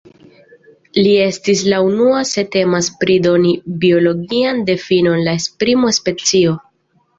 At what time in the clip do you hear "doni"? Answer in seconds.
3.27-3.53